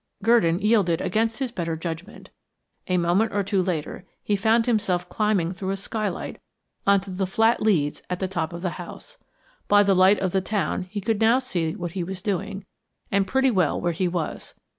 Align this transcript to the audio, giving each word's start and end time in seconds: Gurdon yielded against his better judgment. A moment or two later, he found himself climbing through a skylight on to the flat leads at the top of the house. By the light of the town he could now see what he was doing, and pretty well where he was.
Gurdon 0.23 0.57
yielded 0.57 0.99
against 0.99 1.37
his 1.37 1.51
better 1.51 1.77
judgment. 1.77 2.31
A 2.87 2.97
moment 2.97 3.33
or 3.35 3.43
two 3.43 3.61
later, 3.61 4.03
he 4.23 4.35
found 4.35 4.65
himself 4.65 5.07
climbing 5.09 5.51
through 5.51 5.69
a 5.69 5.77
skylight 5.77 6.41
on 6.87 7.01
to 7.01 7.11
the 7.11 7.27
flat 7.27 7.61
leads 7.61 8.01
at 8.09 8.19
the 8.19 8.27
top 8.27 8.51
of 8.51 8.63
the 8.63 8.79
house. 8.81 9.19
By 9.67 9.83
the 9.83 9.93
light 9.93 10.17
of 10.17 10.31
the 10.31 10.41
town 10.41 10.87
he 10.89 11.01
could 11.01 11.21
now 11.21 11.37
see 11.37 11.75
what 11.75 11.91
he 11.91 12.03
was 12.03 12.23
doing, 12.23 12.65
and 13.11 13.27
pretty 13.27 13.51
well 13.51 13.79
where 13.79 13.91
he 13.93 14.07
was. 14.07 14.55